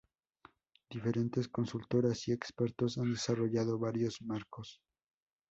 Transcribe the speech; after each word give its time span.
Diferentes 0.89 1.47
consultoras 1.47 2.27
y 2.27 2.31
expertos 2.31 2.97
han 2.97 3.11
desarrollado 3.11 3.77
varios 3.77 4.19
marcos. 4.23 4.81